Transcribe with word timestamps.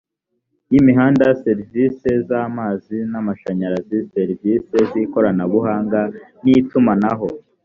y 0.71 0.73
imihanda 0.81 1.25
serivisi 1.43 2.09
z 2.27 2.29
amazi 2.47 2.97
n 3.11 3.13
amashanyarazi 3.21 3.97
serivisi 4.13 4.75
z 4.89 4.91
ikoranabuhanga 5.03 6.01
n 6.43 6.45
itumanaho 6.59 7.27